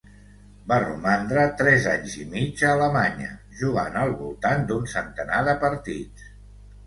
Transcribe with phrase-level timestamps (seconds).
[0.69, 3.29] Va romandre tres anys i mig a Alemanya,
[3.61, 6.27] jugant al voltant d'un centenar de partits.